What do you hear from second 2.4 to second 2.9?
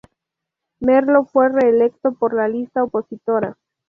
lista